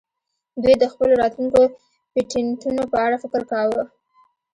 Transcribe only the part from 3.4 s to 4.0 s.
کاوه